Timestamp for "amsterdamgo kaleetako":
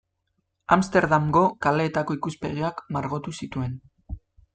0.75-2.15